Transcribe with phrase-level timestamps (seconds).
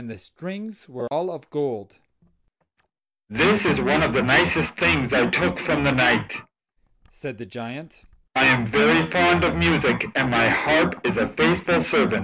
[0.07, 1.43] "This is one of
[4.13, 6.33] the nicest things I took from the knight,"
[7.11, 8.01] Said the Giant.
[8.35, 12.19] "I am very fond of music, and my harp is a faithful servant."